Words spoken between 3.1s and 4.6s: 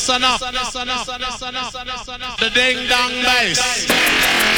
bass.